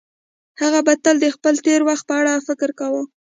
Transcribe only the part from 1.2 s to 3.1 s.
د خپل تېر وخت په اړه فکر کاوه.